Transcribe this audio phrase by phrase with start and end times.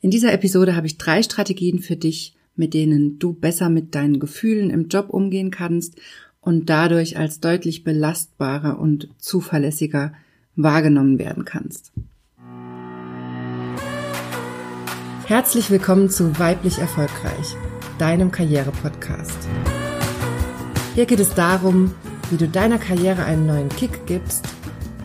[0.00, 4.20] In dieser Episode habe ich drei Strategien für dich, mit denen du besser mit deinen
[4.20, 5.96] Gefühlen im Job umgehen kannst
[6.40, 10.12] und dadurch als deutlich belastbarer und zuverlässiger
[10.54, 11.90] wahrgenommen werden kannst.
[15.26, 17.56] Herzlich willkommen zu Weiblich Erfolgreich,
[17.98, 19.48] deinem Karriere-Podcast.
[20.94, 21.92] Hier geht es darum,
[22.30, 24.46] wie du deiner Karriere einen neuen Kick gibst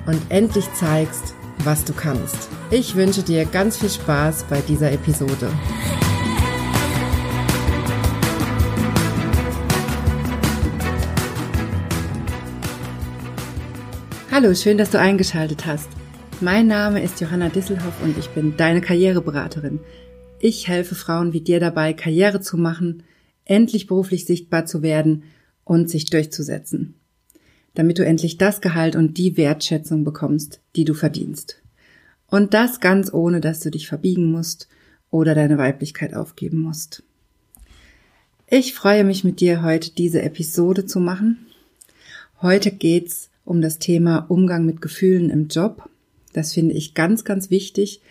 [0.06, 1.34] und endlich zeigst,
[1.66, 2.50] was du kannst.
[2.72, 5.52] Ich wünsche dir ganz viel Spaß bei dieser Episode.
[14.32, 15.90] Hallo, schön, dass du eingeschaltet hast.
[16.42, 19.80] Mein Name ist Johanna Disselhoff und ich bin deine Karriereberaterin.
[20.40, 23.04] Ich helfe Frauen wie dir dabei, Karriere zu machen,
[23.46, 25.24] endlich beruflich sichtbar zu werden
[25.64, 26.96] und sich durchzusetzen
[27.74, 31.62] damit du endlich das Gehalt und die Wertschätzung bekommst, die du verdienst.
[32.28, 34.68] Und das ganz ohne, dass du dich verbiegen musst
[35.10, 37.04] oder deine Weiblichkeit aufgeben musst.
[38.48, 41.46] Ich freue mich mit dir heute diese Episode zu machen.
[42.42, 45.90] Heute geht's um das Thema Umgang mit Gefühlen im Job.
[46.34, 48.02] Das finde ich ganz, ganz wichtig.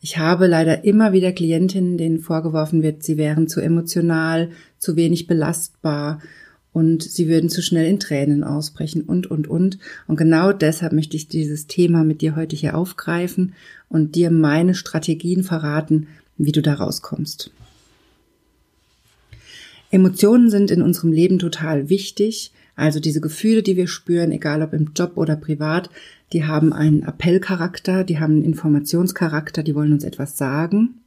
[0.00, 5.26] Ich habe leider immer wieder Klientinnen, denen vorgeworfen wird, sie wären zu emotional, zu wenig
[5.26, 6.20] belastbar
[6.76, 9.78] und sie würden zu schnell in Tränen ausbrechen und, und, und.
[10.06, 13.54] Und genau deshalb möchte ich dieses Thema mit dir heute hier aufgreifen
[13.88, 17.50] und dir meine Strategien verraten, wie du da rauskommst.
[19.90, 22.52] Emotionen sind in unserem Leben total wichtig.
[22.74, 25.88] Also diese Gefühle, die wir spüren, egal ob im Job oder privat,
[26.34, 31.00] die haben einen Appellcharakter, die haben einen Informationscharakter, die wollen uns etwas sagen.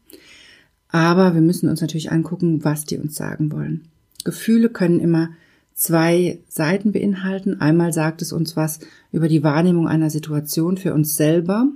[0.88, 3.82] Aber wir müssen uns natürlich angucken, was die uns sagen wollen.
[4.24, 5.30] Gefühle können immer
[5.80, 7.62] zwei Seiten beinhalten.
[7.62, 8.80] Einmal sagt es uns was
[9.12, 11.68] über die Wahrnehmung einer Situation für uns selber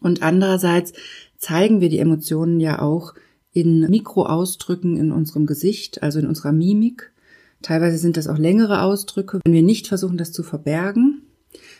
[0.00, 0.92] und andererseits
[1.38, 3.14] zeigen wir die Emotionen ja auch
[3.52, 7.12] in Mikroausdrücken in unserem Gesicht, also in unserer Mimik.
[7.62, 11.22] Teilweise sind das auch längere Ausdrücke, wenn wir nicht versuchen, das zu verbergen.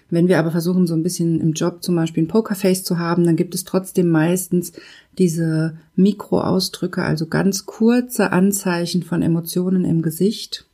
[0.09, 3.25] Wenn wir aber versuchen, so ein bisschen im Job zum Beispiel ein Pokerface zu haben,
[3.25, 4.73] dann gibt es trotzdem meistens
[5.19, 10.67] diese Mikroausdrücke, also ganz kurze Anzeichen von Emotionen im Gesicht.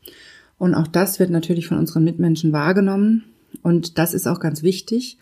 [0.62, 3.25] Und auch das wird natürlich von unseren Mitmenschen wahrgenommen.
[3.62, 5.19] Und das ist auch ganz wichtig,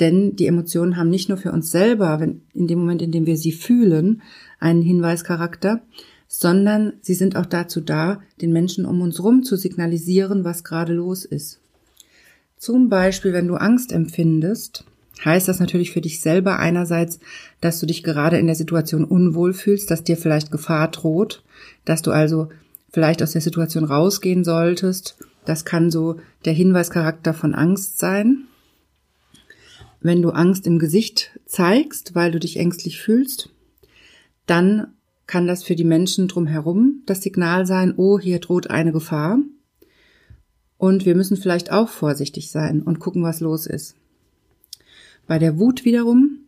[0.00, 3.26] denn die Emotionen haben nicht nur für uns selber, wenn, in dem Moment, in dem
[3.26, 4.22] wir sie fühlen,
[4.58, 5.82] einen Hinweischarakter,
[6.26, 10.94] sondern sie sind auch dazu da, den Menschen um uns rum zu signalisieren, was gerade
[10.94, 11.60] los ist.
[12.56, 14.86] Zum Beispiel, wenn du Angst empfindest,
[15.22, 17.20] heißt das natürlich für dich selber einerseits,
[17.60, 21.42] dass du dich gerade in der Situation unwohl fühlst, dass dir vielleicht Gefahr droht,
[21.84, 22.48] dass du also
[22.90, 25.16] vielleicht aus der Situation rausgehen solltest.
[25.44, 28.44] Das kann so der Hinweischarakter von Angst sein.
[30.00, 33.50] Wenn du Angst im Gesicht zeigst, weil du dich ängstlich fühlst,
[34.46, 34.94] dann
[35.26, 39.38] kann das für die Menschen drumherum das Signal sein, oh, hier droht eine Gefahr.
[40.78, 43.96] Und wir müssen vielleicht auch vorsichtig sein und gucken, was los ist.
[45.26, 46.46] Bei der Wut wiederum,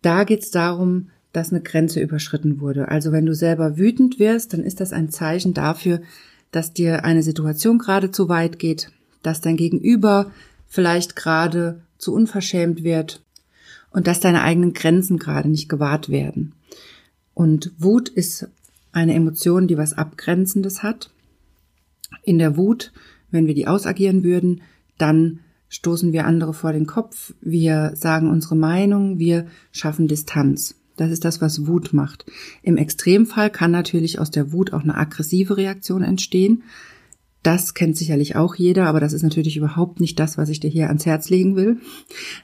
[0.00, 2.88] da geht es darum, dass eine Grenze überschritten wurde.
[2.88, 6.00] Also wenn du selber wütend wirst, dann ist das ein Zeichen dafür,
[6.50, 8.90] dass dir eine Situation gerade zu weit geht,
[9.22, 10.30] dass dein Gegenüber
[10.66, 13.22] vielleicht gerade zu unverschämt wird
[13.90, 16.54] und dass deine eigenen Grenzen gerade nicht gewahrt werden.
[17.34, 18.48] Und Wut ist
[18.92, 21.10] eine Emotion, die was Abgrenzendes hat.
[22.22, 22.92] In der Wut,
[23.30, 24.62] wenn wir die ausagieren würden,
[24.96, 30.77] dann stoßen wir andere vor den Kopf, wir sagen unsere Meinung, wir schaffen Distanz.
[30.98, 32.26] Das ist das, was Wut macht.
[32.62, 36.64] Im Extremfall kann natürlich aus der Wut auch eine aggressive Reaktion entstehen.
[37.44, 40.68] Das kennt sicherlich auch jeder, aber das ist natürlich überhaupt nicht das, was ich dir
[40.68, 41.78] hier ans Herz legen will.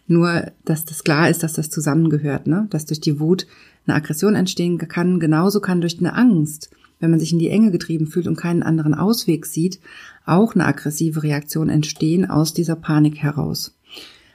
[0.06, 2.68] Nur, dass das klar ist, dass das zusammengehört, ne?
[2.70, 3.48] Dass durch die Wut
[3.86, 7.72] eine Aggression entstehen kann, genauso kann durch eine Angst, wenn man sich in die Enge
[7.72, 9.80] getrieben fühlt und keinen anderen Ausweg sieht,
[10.24, 13.74] auch eine aggressive Reaktion entstehen aus dieser Panik heraus.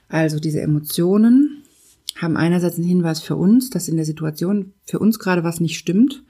[0.09, 1.58] Also diese Emotionen
[2.21, 5.77] haben einerseits einen Hinweis für uns, dass in der Situation für uns gerade was nicht
[5.77, 6.23] stimmt,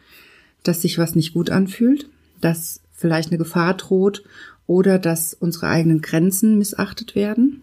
[0.63, 2.09] dass sich was nicht gut anfühlt,
[2.41, 4.23] dass vielleicht eine Gefahr droht
[4.67, 7.61] oder dass unsere eigenen Grenzen missachtet werden.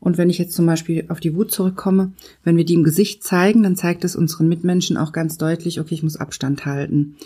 [0.00, 2.12] Und wenn ich jetzt zum Beispiel auf die Wut zurückkomme,
[2.44, 5.94] wenn wir die im Gesicht zeigen, dann zeigt es unseren Mitmenschen auch ganz deutlich, okay,
[5.94, 7.16] ich muss Abstand halten.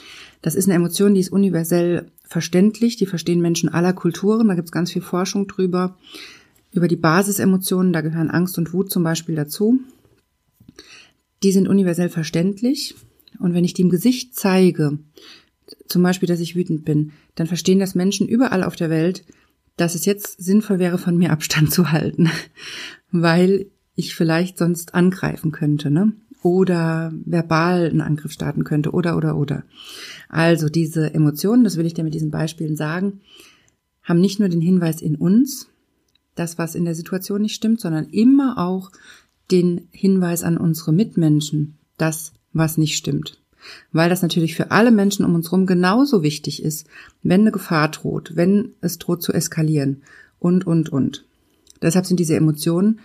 [0.43, 4.69] Das ist eine Emotion, die ist universell verständlich, die verstehen Menschen aller Kulturen, da gibt
[4.69, 5.97] es ganz viel Forschung drüber.
[6.71, 9.81] Über die Basisemotionen, da gehören Angst und Wut zum Beispiel dazu
[11.43, 12.95] die sind universell verständlich.
[13.39, 14.99] Und wenn ich die im Gesicht zeige,
[15.87, 19.25] zum Beispiel, dass ich wütend bin, dann verstehen das Menschen überall auf der Welt,
[19.77, 22.31] dass es jetzt sinnvoll wäre, von mir Abstand zu halten,
[23.11, 26.13] weil ich vielleicht sonst angreifen könnte, ne?
[26.43, 29.65] oder verbal einen Angriff starten könnte oder oder oder.
[30.29, 33.21] Also diese Emotionen, das will ich dir mit diesen Beispielen sagen,
[34.03, 35.69] haben nicht nur den Hinweis in uns,
[36.35, 38.93] das was in der Situation nicht stimmt, sondern immer auch
[39.51, 43.41] den Hinweis an unsere Mitmenschen, das was nicht stimmt.
[43.93, 46.87] Weil das natürlich für alle Menschen um uns herum genauso wichtig ist,
[47.23, 50.03] wenn eine Gefahr droht, wenn es droht zu eskalieren
[50.39, 51.25] und, und, und.
[51.83, 53.01] Deshalb sind diese Emotionen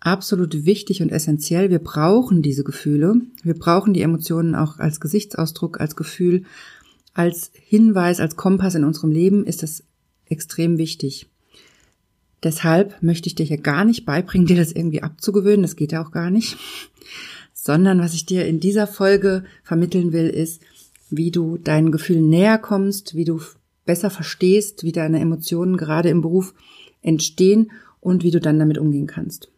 [0.00, 1.70] absolut wichtig und essentiell.
[1.70, 3.20] Wir brauchen diese Gefühle.
[3.42, 6.44] Wir brauchen die Emotionen auch als Gesichtsausdruck, als Gefühl,
[7.14, 9.84] als Hinweis, als Kompass in unserem Leben ist das
[10.26, 11.28] extrem wichtig.
[12.46, 15.62] Deshalb möchte ich dir hier gar nicht beibringen, dir das irgendwie abzugewöhnen.
[15.62, 16.56] Das geht ja auch gar nicht.
[17.52, 20.62] Sondern was ich dir in dieser Folge vermitteln will, ist,
[21.10, 23.40] wie du deinen Gefühlen näher kommst, wie du
[23.84, 26.54] besser verstehst, wie deine Emotionen gerade im Beruf
[27.02, 29.48] entstehen und wie du dann damit umgehen kannst.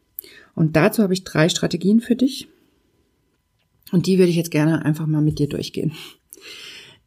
[0.54, 2.48] Und dazu habe ich drei Strategien für dich.
[3.92, 5.92] Und die würde ich jetzt gerne einfach mal mit dir durchgehen.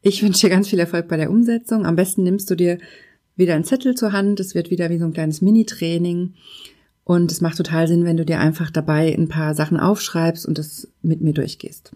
[0.04, 1.88] Ich wünsche dir ganz viel Erfolg bei der Umsetzung.
[1.88, 2.78] Am besten nimmst du dir
[3.36, 4.40] wieder einen Zettel zur Hand.
[4.40, 6.34] Es wird wieder wie so ein kleines Mini-Training.
[7.04, 10.58] Und es macht total Sinn, wenn du dir einfach dabei ein paar Sachen aufschreibst und
[10.58, 11.92] das mit mir durchgehst.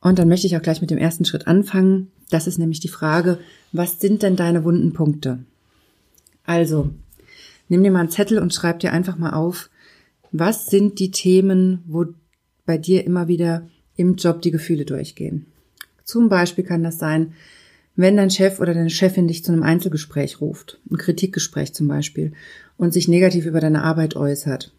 [0.00, 2.10] Und dann möchte ich auch gleich mit dem ersten Schritt anfangen.
[2.30, 3.38] Das ist nämlich die Frage,
[3.72, 5.40] was sind denn deine wunden Punkte?
[6.44, 6.90] Also,
[7.68, 9.68] nimm dir mal einen Zettel und schreib dir einfach mal auf,
[10.30, 12.06] was sind die Themen, wo
[12.64, 15.46] bei dir immer wieder im Job die Gefühle durchgehen.
[16.04, 17.32] Zum Beispiel kann das sein,
[17.96, 22.32] wenn dein Chef oder deine Chefin dich zu einem Einzelgespräch ruft, ein Kritikgespräch zum Beispiel,
[22.76, 24.72] und sich negativ über deine Arbeit äußert,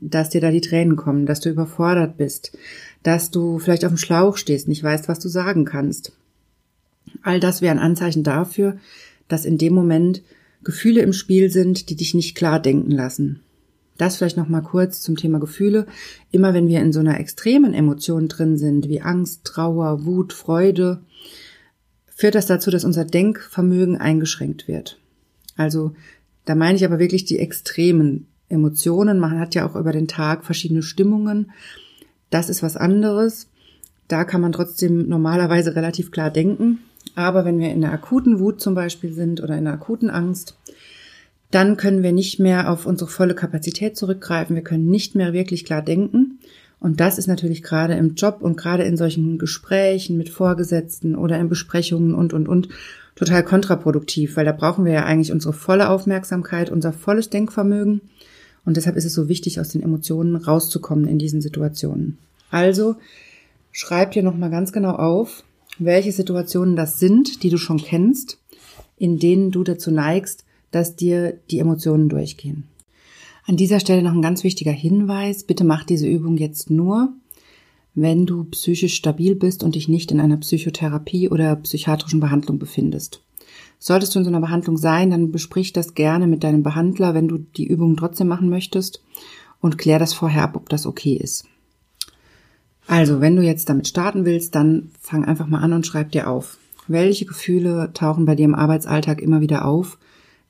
[0.00, 2.56] dass dir da die Tränen kommen, dass du überfordert bist,
[3.02, 6.12] dass du vielleicht auf dem Schlauch stehst, nicht weißt, was du sagen kannst.
[7.22, 8.78] All das wäre ein Anzeichen dafür,
[9.28, 10.22] dass in dem Moment
[10.62, 13.40] Gefühle im Spiel sind, die dich nicht klar denken lassen.
[13.98, 15.86] Das vielleicht noch mal kurz zum Thema Gefühle.
[16.30, 21.02] Immer wenn wir in so einer extremen Emotion drin sind, wie Angst, Trauer, Wut, Freude,
[22.14, 24.98] führt das dazu, dass unser Denkvermögen eingeschränkt wird.
[25.56, 25.94] Also
[26.44, 29.18] da meine ich aber wirklich die extremen Emotionen.
[29.18, 31.52] Man hat ja auch über den Tag verschiedene Stimmungen.
[32.30, 33.48] Das ist was anderes.
[34.08, 36.78] Da kann man trotzdem normalerweise relativ klar denken.
[37.14, 40.56] Aber wenn wir in einer akuten Wut zum Beispiel sind oder in einer akuten Angst,
[41.50, 44.56] dann können wir nicht mehr auf unsere volle Kapazität zurückgreifen.
[44.56, 46.38] Wir können nicht mehr wirklich klar denken.
[46.82, 51.38] Und das ist natürlich gerade im Job und gerade in solchen Gesprächen mit Vorgesetzten oder
[51.38, 52.70] in Besprechungen und, und, und
[53.14, 58.00] total kontraproduktiv, weil da brauchen wir ja eigentlich unsere volle Aufmerksamkeit, unser volles Denkvermögen.
[58.64, 62.18] Und deshalb ist es so wichtig, aus den Emotionen rauszukommen in diesen Situationen.
[62.50, 62.96] Also
[63.70, 65.44] schreib dir nochmal ganz genau auf,
[65.78, 68.38] welche Situationen das sind, die du schon kennst,
[68.98, 72.64] in denen du dazu neigst, dass dir die Emotionen durchgehen.
[73.44, 75.44] An dieser Stelle noch ein ganz wichtiger Hinweis.
[75.44, 77.12] Bitte mach diese Übung jetzt nur,
[77.94, 83.22] wenn du psychisch stabil bist und dich nicht in einer Psychotherapie oder psychiatrischen Behandlung befindest.
[83.78, 87.26] Solltest du in so einer Behandlung sein, dann besprich das gerne mit deinem Behandler, wenn
[87.26, 89.02] du die Übung trotzdem machen möchtest
[89.60, 91.44] und klär das vorher ab, ob das okay ist.
[92.86, 96.28] Also, wenn du jetzt damit starten willst, dann fang einfach mal an und schreib dir
[96.28, 96.58] auf.
[96.86, 99.98] Welche Gefühle tauchen bei dir im Arbeitsalltag immer wieder auf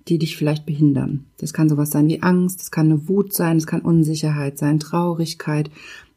[0.09, 1.27] die dich vielleicht behindern.
[1.39, 4.81] Das kann sowas sein wie Angst, das kann eine Wut sein, das kann Unsicherheit sein,
[4.81, 5.71] Traurigkeit,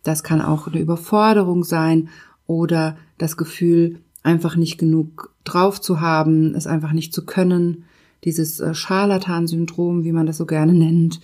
[0.04, 2.10] das kann auch eine Überforderung sein
[2.48, 7.86] oder das Gefühl, einfach nicht genug drauf zu haben, es einfach nicht zu können,
[8.24, 11.22] dieses äh, Scharlatan-Syndrom, wie man das so gerne nennt,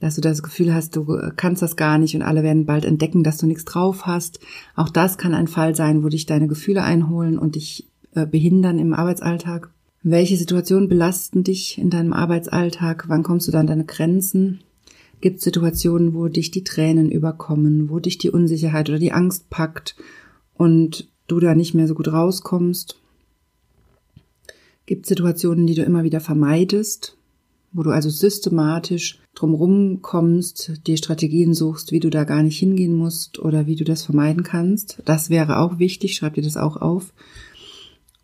[0.00, 2.84] dass du das Gefühl hast, du äh, kannst das gar nicht und alle werden bald
[2.84, 4.38] entdecken, dass du nichts drauf hast.
[4.76, 8.78] Auch das kann ein Fall sein, wo dich deine Gefühle einholen und dich äh, behindern
[8.78, 9.70] im Arbeitsalltag.
[10.04, 13.04] Welche Situationen belasten dich in deinem Arbeitsalltag?
[13.08, 14.60] Wann kommst du da an deine Grenzen?
[15.20, 19.48] Gibt es Situationen, wo dich die Tränen überkommen, wo dich die Unsicherheit oder die Angst
[19.48, 19.94] packt
[20.54, 22.98] und du da nicht mehr so gut rauskommst?
[24.86, 27.16] Gibt es Situationen, die du immer wieder vermeidest,
[27.72, 32.94] wo du also systematisch drumrum kommst, dir Strategien suchst, wie du da gar nicht hingehen
[32.94, 35.00] musst oder wie du das vermeiden kannst?
[35.04, 37.12] Das wäre auch wichtig, schreib dir das auch auf.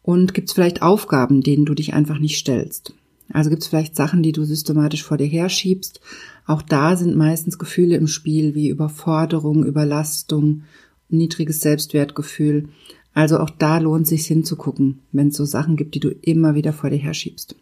[0.08, 2.94] Und gibt es vielleicht Aufgaben, denen du dich einfach nicht stellst?
[3.30, 6.00] Also gibt es vielleicht Sachen, die du systematisch vor dir herschiebst.
[6.46, 10.62] Auch da sind meistens Gefühle im Spiel wie Überforderung, Überlastung,
[11.10, 12.70] niedriges Selbstwertgefühl.
[13.12, 16.72] Also auch da lohnt sich hinzugucken, wenn es so Sachen gibt, die du immer wieder
[16.72, 17.54] vor dir herschiebst.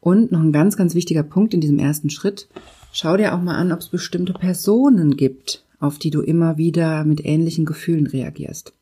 [0.00, 2.48] Und noch ein ganz, ganz wichtiger Punkt in diesem ersten Schritt.
[2.90, 7.04] Schau dir auch mal an, ob es bestimmte Personen gibt, auf die du immer wieder
[7.04, 8.72] mit ähnlichen Gefühlen reagierst.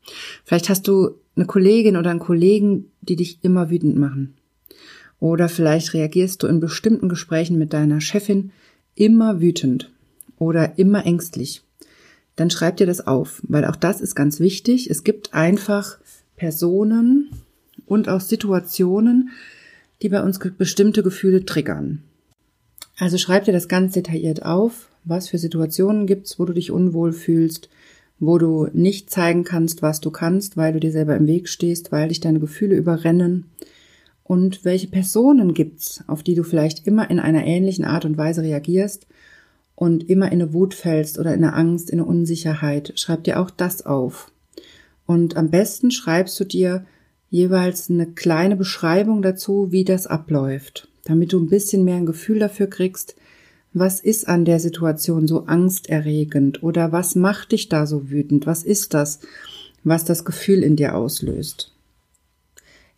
[0.43, 4.33] Vielleicht hast du eine Kollegin oder einen Kollegen, die dich immer wütend machen.
[5.19, 8.51] Oder vielleicht reagierst du in bestimmten Gesprächen mit deiner Chefin
[8.95, 9.91] immer wütend
[10.37, 11.63] oder immer ängstlich.
[12.35, 14.91] dann schreib dir das auf, weil auch das ist ganz wichtig.
[14.91, 15.97] Es gibt einfach
[16.35, 17.31] Personen
[17.87, 19.31] und auch Situationen,
[20.03, 22.03] die bei uns bestimmte Gefühle triggern.
[22.97, 27.13] Also schreib dir das ganz detailliert auf, was für Situationen gibt's, wo du dich unwohl
[27.13, 27.69] fühlst,
[28.19, 31.91] wo du nicht zeigen kannst, was du kannst, weil du dir selber im Weg stehst,
[31.91, 33.45] weil dich deine Gefühle überrennen.
[34.23, 38.41] Und welche Personen gibt's, auf die du vielleicht immer in einer ähnlichen Art und Weise
[38.41, 39.07] reagierst
[39.75, 42.93] und immer in eine Wut fällst oder in eine Angst, in eine Unsicherheit.
[42.95, 44.31] Schreib dir auch das auf.
[45.05, 46.85] Und am besten schreibst du dir
[47.29, 52.39] jeweils eine kleine Beschreibung dazu, wie das abläuft, damit du ein bisschen mehr ein Gefühl
[52.39, 53.15] dafür kriegst,
[53.73, 58.45] was ist an der Situation so angsterregend oder was macht dich da so wütend?
[58.45, 59.19] Was ist das,
[59.83, 61.71] was das Gefühl in dir auslöst?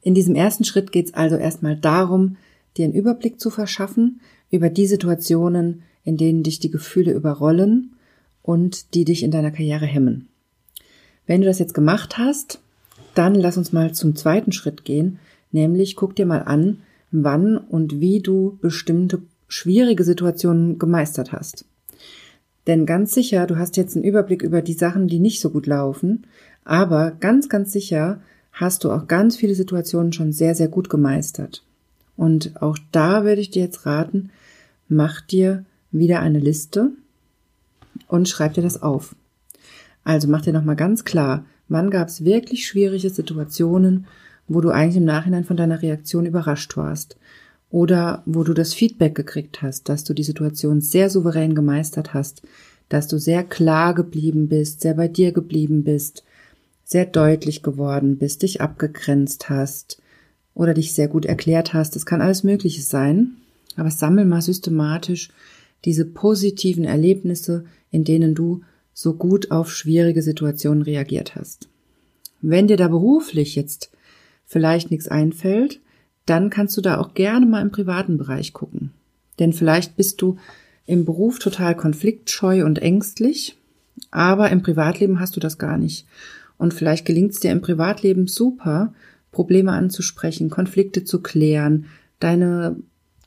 [0.01, 2.37] In diesem ersten Schritt geht es also erstmal darum,
[2.77, 7.93] dir einen Überblick zu verschaffen über die Situationen, in denen dich die Gefühle überrollen
[8.41, 10.29] und die dich in deiner Karriere hemmen.
[11.27, 12.61] Wenn du das jetzt gemacht hast,
[13.13, 15.19] dann lass uns mal zum zweiten Schritt gehen,
[15.51, 21.65] nämlich guck dir mal an, wann und wie du bestimmte schwierige Situationen gemeistert hast.
[22.67, 25.65] Denn ganz sicher, du hast jetzt einen Überblick über die Sachen, die nicht so gut
[25.65, 26.27] laufen,
[26.63, 31.63] aber ganz, ganz sicher hast du auch ganz viele Situationen schon sehr, sehr gut gemeistert.
[32.15, 34.29] Und auch da würde ich dir jetzt raten,
[34.87, 36.91] mach dir wieder eine Liste
[38.07, 39.15] und schreib dir das auf.
[40.03, 44.05] Also mach dir nochmal ganz klar, wann gab es wirklich schwierige Situationen,
[44.49, 47.17] wo du eigentlich im Nachhinein von deiner Reaktion überrascht warst
[47.69, 52.41] oder wo du das Feedback gekriegt hast, dass du die Situation sehr souverän gemeistert hast,
[52.89, 56.23] dass du sehr klar geblieben bist, sehr bei dir geblieben bist,
[56.83, 60.01] sehr deutlich geworden bist, dich abgegrenzt hast
[60.55, 61.95] oder dich sehr gut erklärt hast.
[61.95, 63.37] Es kann alles Mögliche sein,
[63.75, 65.29] aber sammel mal systematisch
[65.85, 68.61] diese positiven Erlebnisse, in denen du
[68.93, 71.69] so gut auf schwierige Situationen reagiert hast.
[72.41, 73.91] Wenn dir da beruflich jetzt
[74.49, 75.79] vielleicht nichts einfällt,
[76.25, 78.91] dann kannst du da auch gerne mal im privaten Bereich gucken.
[79.37, 80.37] Denn vielleicht bist du
[80.85, 83.55] im Beruf total konfliktscheu und ängstlich,
[84.09, 86.07] aber im Privatleben hast du das gar nicht.
[86.57, 88.93] Und vielleicht gelingt es dir im Privatleben super,
[89.31, 91.85] Probleme anzusprechen, Konflikte zu klären,
[92.19, 92.75] deine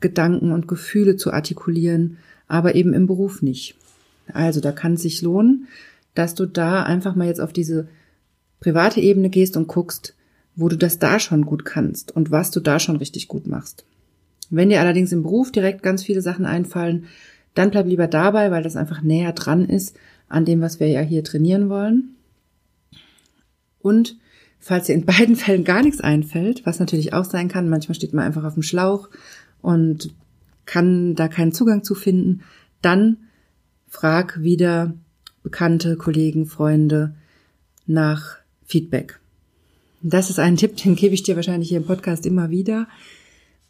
[0.01, 3.77] Gedanken und Gefühle zu artikulieren, aber eben im Beruf nicht.
[4.33, 5.69] Also da kann es sich lohnen,
[6.15, 7.87] dass du da einfach mal jetzt auf diese
[8.59, 10.17] private Ebene gehst und guckst,
[10.55, 13.85] wo du das da schon gut kannst und was du da schon richtig gut machst.
[14.51, 17.07] Wenn dir allerdings im Beruf direkt ganz viele Sachen einfallen,
[17.55, 19.97] dann bleib lieber dabei, weil das einfach näher dran ist
[20.29, 22.17] an dem, was wir ja hier trainieren wollen.
[23.81, 24.17] Und
[24.59, 28.13] falls dir in beiden Fällen gar nichts einfällt, was natürlich auch sein kann, manchmal steht
[28.13, 29.09] man einfach auf dem Schlauch
[29.61, 30.15] und
[30.67, 32.43] kann da keinen Zugang zu finden,
[32.83, 33.17] dann
[33.89, 34.95] frag wieder
[35.43, 37.15] Bekannte, Kollegen, Freunde
[37.87, 39.22] nach Feedback.
[40.03, 42.89] Das ist ein Tipp, den gebe ich dir wahrscheinlich hier im Podcast immer wieder,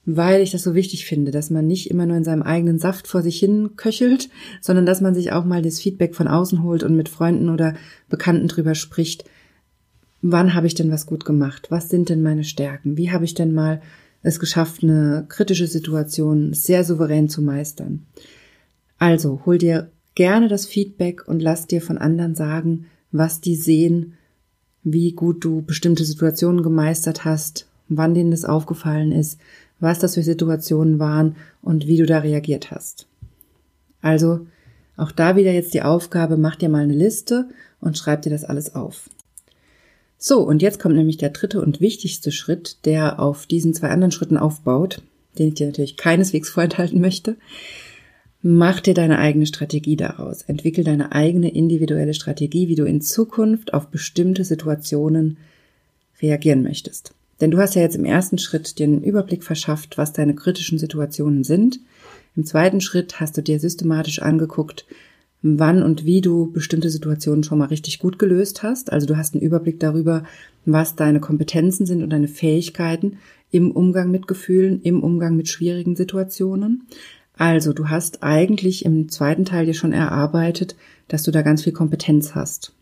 [0.06, 3.06] weil ich das so wichtig finde, dass man nicht immer nur in seinem eigenen Saft
[3.06, 6.82] vor sich hin köchelt, sondern dass man sich auch mal das Feedback von außen holt
[6.82, 7.74] und mit Freunden oder
[8.08, 9.24] Bekannten drüber spricht.
[10.22, 11.66] Wann habe ich denn was gut gemacht?
[11.70, 12.96] Was sind denn meine Stärken?
[12.96, 13.82] Wie habe ich denn mal
[14.22, 18.06] es geschafft, eine kritische Situation sehr souverän zu meistern?
[18.98, 24.14] Also, hol dir gerne das Feedback und lass dir von anderen sagen, was die sehen,
[24.84, 29.38] wie gut du bestimmte Situationen gemeistert hast, wann denen das aufgefallen ist,
[29.80, 33.06] was das für Situationen waren und wie du da reagiert hast.
[34.00, 34.46] Also
[34.96, 37.48] auch da wieder jetzt die Aufgabe, mach dir mal eine Liste
[37.80, 39.08] und schreib dir das alles auf.
[40.18, 44.12] So, und jetzt kommt nämlich der dritte und wichtigste Schritt, der auf diesen zwei anderen
[44.12, 45.02] Schritten aufbaut,
[45.38, 47.36] den ich dir natürlich keineswegs vorenthalten möchte.
[48.44, 50.42] Mach dir deine eigene Strategie daraus.
[50.42, 55.36] Entwickel deine eigene individuelle Strategie, wie du in Zukunft auf bestimmte Situationen
[56.20, 57.14] reagieren möchtest.
[57.40, 60.78] Denn du hast ja jetzt im ersten Schritt dir einen Überblick verschafft, was deine kritischen
[60.78, 61.78] Situationen sind.
[62.34, 64.86] Im zweiten Schritt hast du dir systematisch angeguckt,
[65.42, 68.92] wann und wie du bestimmte Situationen schon mal richtig gut gelöst hast.
[68.92, 70.24] Also du hast einen Überblick darüber,
[70.64, 73.18] was deine Kompetenzen sind und deine Fähigkeiten
[73.52, 76.88] im Umgang mit Gefühlen, im Umgang mit schwierigen Situationen.
[77.36, 80.76] Also, du hast eigentlich im zweiten Teil dir schon erarbeitet,
[81.08, 82.72] dass du da ganz viel Kompetenz hast.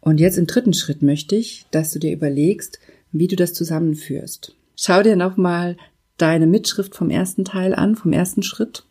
[0.00, 2.78] Und jetzt im dritten Schritt möchte ich, dass du dir überlegst,
[3.12, 4.54] wie du das zusammenführst.
[4.76, 5.76] Schau dir nochmal
[6.16, 8.84] deine Mitschrift vom ersten Teil an, vom ersten Schritt.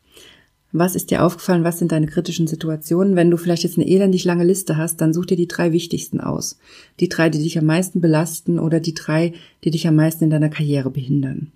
[0.72, 1.64] Was ist dir aufgefallen?
[1.64, 3.16] Was sind deine kritischen Situationen?
[3.16, 6.20] Wenn du vielleicht jetzt eine elendig lange Liste hast, dann such dir die drei wichtigsten
[6.20, 6.60] aus.
[7.00, 9.34] Die drei, die dich am meisten belasten oder die drei,
[9.64, 11.52] die dich am meisten in deiner Karriere behindern.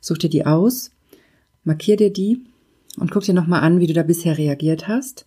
[0.00, 0.90] Such dir die aus
[1.68, 2.40] Markier dir die
[2.98, 5.26] und guck dir nochmal an, wie du da bisher reagiert hast.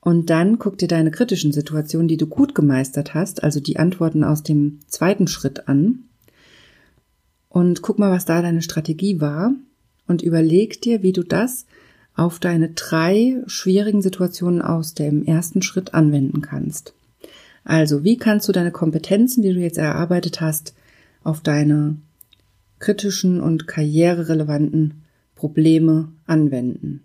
[0.00, 4.24] Und dann guck dir deine kritischen Situationen, die du gut gemeistert hast, also die Antworten
[4.24, 6.04] aus dem zweiten Schritt an.
[7.48, 9.54] Und guck mal, was da deine Strategie war.
[10.06, 11.66] Und überleg dir, wie du das
[12.14, 16.94] auf deine drei schwierigen Situationen aus dem ersten Schritt anwenden kannst.
[17.64, 20.74] Also, wie kannst du deine Kompetenzen, die du jetzt erarbeitet hast,
[21.22, 21.96] auf deine
[22.80, 25.01] kritischen und karriererelevanten
[25.42, 27.00] Probleme anwenden?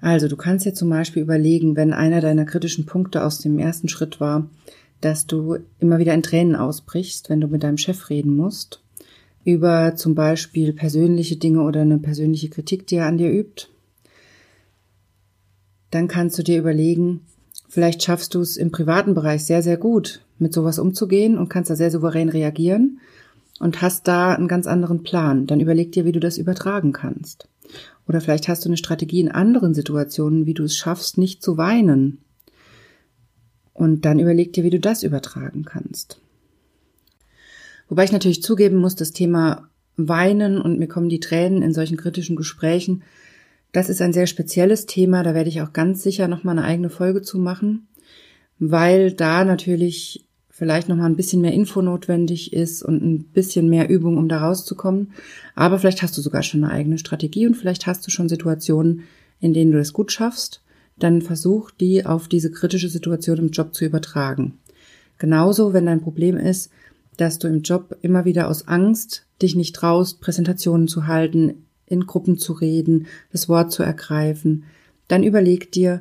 [0.00, 3.88] Also, du kannst dir zum Beispiel überlegen, wenn einer deiner kritischen Punkte aus dem ersten
[3.88, 4.50] Schritt war,
[5.00, 8.82] dass du immer wieder in Tränen ausbrichst, wenn du mit deinem Chef reden musst,
[9.44, 13.68] über zum Beispiel persönliche Dinge oder eine persönliche Kritik, die er an dir übt,
[15.92, 17.20] dann kannst du dir überlegen,
[17.68, 21.70] vielleicht schaffst du es im privaten Bereich sehr, sehr gut, mit sowas umzugehen und kannst
[21.70, 22.98] da sehr souverän reagieren
[23.60, 25.46] und hast da einen ganz anderen Plan.
[25.46, 27.48] Dann überleg dir, wie du das übertragen kannst.
[28.08, 31.56] Oder vielleicht hast du eine Strategie in anderen Situationen, wie du es schaffst, nicht zu
[31.56, 32.18] weinen.
[33.72, 36.20] Und dann überleg dir, wie du das übertragen kannst.
[37.88, 41.96] Wobei ich natürlich zugeben muss, das Thema Weinen und mir kommen die Tränen in solchen
[41.96, 43.02] kritischen Gesprächen,
[43.72, 46.90] das ist ein sehr spezielles Thema, da werde ich auch ganz sicher nochmal eine eigene
[46.90, 47.88] Folge zu machen,
[48.58, 50.25] weil da natürlich
[50.56, 54.38] vielleicht nochmal ein bisschen mehr Info notwendig ist und ein bisschen mehr Übung, um da
[54.38, 55.12] rauszukommen.
[55.54, 59.02] Aber vielleicht hast du sogar schon eine eigene Strategie und vielleicht hast du schon Situationen,
[59.38, 60.62] in denen du es gut schaffst.
[60.98, 64.54] Dann versuch, die auf diese kritische Situation im Job zu übertragen.
[65.18, 66.70] Genauso, wenn dein Problem ist,
[67.18, 72.06] dass du im Job immer wieder aus Angst dich nicht traust, Präsentationen zu halten, in
[72.06, 74.64] Gruppen zu reden, das Wort zu ergreifen,
[75.06, 76.00] dann überleg dir,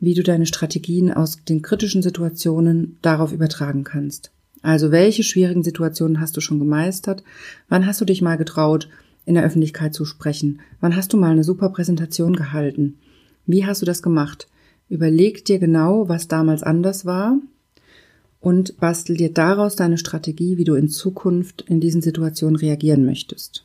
[0.00, 4.30] wie du deine Strategien aus den kritischen Situationen darauf übertragen kannst.
[4.62, 7.22] Also welche schwierigen Situationen hast du schon gemeistert?
[7.68, 8.88] Wann hast du dich mal getraut,
[9.24, 10.60] in der Öffentlichkeit zu sprechen?
[10.80, 12.98] Wann hast du mal eine super Präsentation gehalten?
[13.46, 14.48] Wie hast du das gemacht?
[14.88, 17.38] Überleg dir genau, was damals anders war
[18.40, 23.64] und bastel dir daraus deine Strategie, wie du in Zukunft in diesen Situationen reagieren möchtest.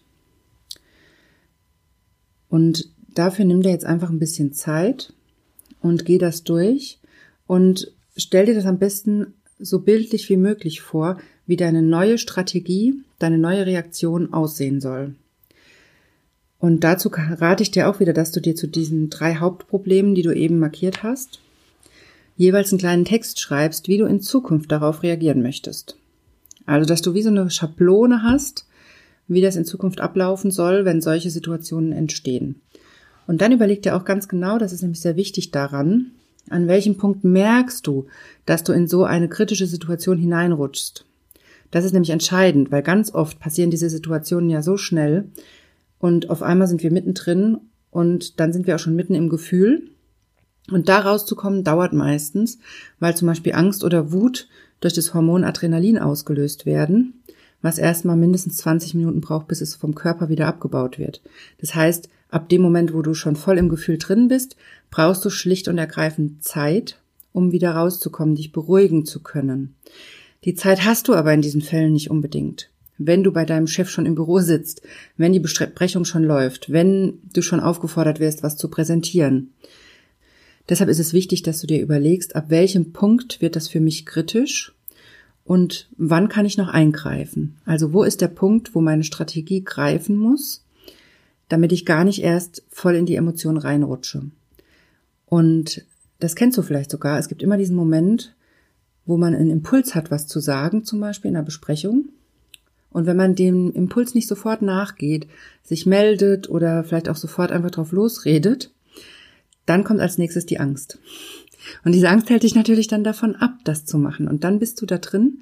[2.50, 5.14] Und dafür nimm dir jetzt einfach ein bisschen Zeit
[5.84, 6.98] und geh das durch
[7.46, 12.96] und stell dir das am besten so bildlich wie möglich vor, wie deine neue Strategie,
[13.20, 15.14] deine neue Reaktion aussehen soll.
[16.60, 20.22] Und dazu rate ich dir auch wieder, dass du dir zu diesen drei Hauptproblemen, die
[20.22, 21.42] du eben markiert hast,
[22.38, 25.98] jeweils einen kleinen Text schreibst, wie du in Zukunft darauf reagieren möchtest.
[26.66, 28.66] Also, dass du wie so eine Schablone hast,
[29.28, 32.62] wie das in Zukunft ablaufen soll, wenn solche Situationen entstehen.
[33.28, 36.12] Und dann überleg dir auch ganz genau, das ist nämlich sehr wichtig daran,
[36.50, 38.08] an welchem Punkt merkst du,
[38.46, 41.06] dass du in so eine kritische Situation hineinrutschst.
[41.72, 45.30] Das ist nämlich entscheidend, weil ganz oft passieren diese Situationen ja so schnell
[46.00, 47.58] und auf einmal sind wir mittendrin
[47.92, 49.90] und dann sind wir auch schon mitten im Gefühl.
[50.72, 52.60] Und da rauszukommen dauert meistens,
[53.00, 54.48] weil zum Beispiel Angst oder Wut
[54.80, 57.24] durch das Hormon Adrenalin ausgelöst werden
[57.64, 61.22] was erstmal mindestens 20 Minuten braucht, bis es vom Körper wieder abgebaut wird.
[61.60, 64.56] Das heißt, ab dem Moment, wo du schon voll im Gefühl drin bist,
[64.90, 67.00] brauchst du schlicht und ergreifend Zeit,
[67.32, 69.76] um wieder rauszukommen, dich beruhigen zu können.
[70.44, 72.70] Die Zeit hast du aber in diesen Fällen nicht unbedingt.
[72.98, 74.82] Wenn du bei deinem Chef schon im Büro sitzt,
[75.18, 79.52] wenn die Besprechung schon läuft, wenn du schon aufgefordert wirst, was zu präsentieren.
[80.70, 84.06] Deshalb ist es wichtig, dass du dir überlegst, ab welchem Punkt wird das für mich
[84.06, 84.74] kritisch
[85.44, 87.58] und wann kann ich noch eingreifen?
[87.66, 90.64] Also wo ist der Punkt, wo meine Strategie greifen muss,
[91.54, 94.24] damit ich gar nicht erst voll in die Emotion reinrutsche?
[95.28, 95.86] Und
[96.20, 97.20] das kennst du vielleicht sogar.
[97.20, 98.36] Es gibt immer diesen Moment,
[99.06, 102.10] wo man einen Impuls hat, was zu sagen, zum Beispiel in einer Besprechung.
[102.90, 105.28] Und wenn man dem Impuls nicht sofort nachgeht,
[105.62, 108.72] sich meldet oder vielleicht auch sofort einfach drauf losredet,
[109.66, 111.00] dann kommt als nächstes die Angst.
[111.86, 114.28] Und diese Angst hält dich natürlich dann davon ab, das zu machen.
[114.28, 115.42] Und dann bist du da drin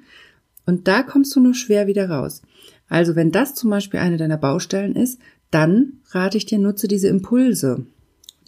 [0.66, 2.42] und da kommst du nur schwer wieder raus.
[2.88, 5.18] Also wenn das zum Beispiel eine deiner Baustellen ist,
[5.52, 7.86] dann rate ich dir, nutze diese Impulse,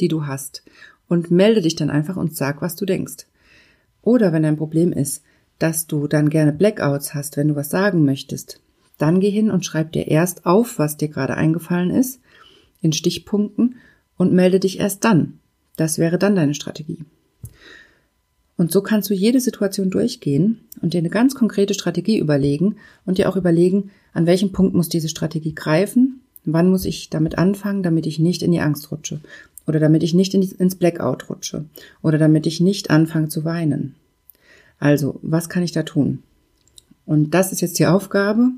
[0.01, 0.65] die du hast
[1.07, 3.27] und melde dich dann einfach und sag, was du denkst.
[4.03, 5.23] Oder wenn dein Problem ist,
[5.59, 8.61] dass du dann gerne Blackouts hast, wenn du was sagen möchtest,
[8.99, 12.21] dann geh hin und schreib dir erst auf, was dir gerade eingefallen ist,
[12.81, 13.77] in Stichpunkten
[14.17, 15.39] und melde dich erst dann.
[15.77, 17.05] Das wäre dann deine Strategie.
[18.57, 23.19] Und so kannst du jede Situation durchgehen und dir eine ganz konkrete Strategie überlegen und
[23.19, 27.83] dir auch überlegen, an welchem Punkt muss diese Strategie greifen, wann muss ich damit anfangen,
[27.83, 29.21] damit ich nicht in die Angst rutsche
[29.67, 31.65] oder damit ich nicht ins Blackout rutsche
[32.03, 33.95] oder damit ich nicht anfange zu weinen.
[34.79, 36.23] Also, was kann ich da tun?
[37.07, 38.51] Und das ist jetzt die Aufgabe.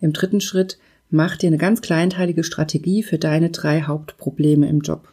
[0.00, 0.78] Im dritten Schritt,
[1.10, 5.08] mach dir eine ganz kleinteilige Strategie für deine drei Hauptprobleme im Job.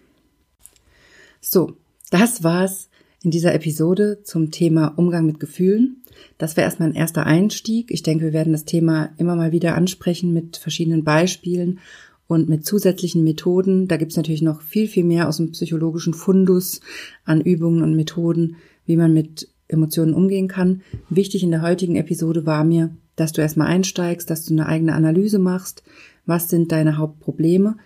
[1.41, 1.73] So,
[2.09, 2.89] das war's
[3.23, 6.03] in dieser Episode zum Thema Umgang mit Gefühlen.
[6.37, 7.91] Das wäre erstmal ein erster Einstieg.
[7.91, 11.79] Ich denke, wir werden das Thema immer mal wieder ansprechen mit verschiedenen Beispielen
[12.27, 13.87] und mit zusätzlichen Methoden.
[13.87, 16.81] Da gibt's natürlich noch viel, viel mehr aus dem psychologischen Fundus
[17.23, 20.81] an Übungen und Methoden, wie man mit Emotionen umgehen kann.
[21.09, 24.93] Wichtig in der heutigen Episode war mir, dass du erstmal einsteigst, dass du eine eigene
[24.93, 25.83] Analyse machst.
[26.25, 27.77] Was sind deine Hauptprobleme?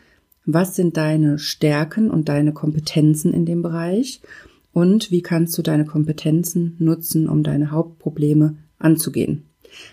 [0.46, 4.22] Was sind deine Stärken und deine Kompetenzen in dem Bereich?
[4.74, 9.44] Und wie kannst du deine Kompetenzen nutzen, um deine Hauptprobleme anzugehen?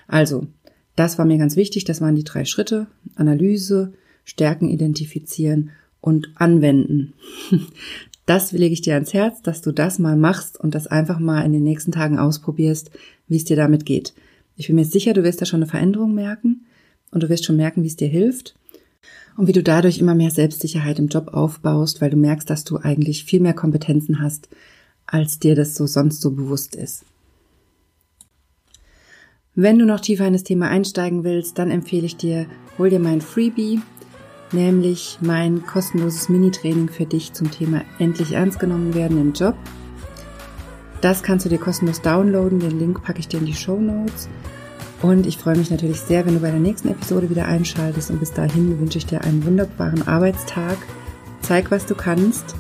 [0.06, 0.46] Also,
[0.94, 1.85] das war mir ganz wichtig.
[1.85, 2.87] Das waren die drei Schritte.
[3.16, 3.92] Analyse,
[4.27, 5.71] Stärken identifizieren
[6.03, 7.15] und anwenden.
[8.29, 11.43] Das lege ich dir ans Herz, dass du das mal machst und das einfach mal
[11.43, 12.91] in den nächsten Tagen ausprobierst,
[13.29, 14.15] wie es dir damit geht.
[14.57, 16.67] Ich bin mir sicher, du wirst da schon eine Veränderung merken
[17.12, 18.57] und du wirst schon merken, wie es dir hilft
[19.37, 22.79] und wie du dadurch immer mehr Selbstsicherheit im Job aufbaust, weil du merkst, dass du
[22.79, 24.49] eigentlich viel mehr Kompetenzen hast,
[25.07, 27.05] als dir das so sonst so bewusst ist.
[29.55, 32.99] Wenn du noch tiefer in das Thema einsteigen willst, dann empfehle ich dir, hol dir
[32.99, 33.81] mein Freebie,
[34.57, 39.55] nämlich mein kostenloses Mini-Training für dich zum Thema endlich ernst genommen werden im Job.
[41.01, 42.59] Das kannst du dir kostenlos downloaden.
[42.59, 44.29] Den Link packe ich dir in die Show Notes.
[45.03, 48.11] Und ich freue mich natürlich sehr, wenn du bei der nächsten Episode wieder einschaltest.
[48.11, 50.79] Und bis dahin wünsche ich dir einen wunderbaren Arbeitstag.
[51.42, 52.57] Zeig, was du kannst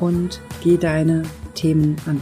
[0.00, 1.24] und geh deine
[1.54, 2.20] Themen an.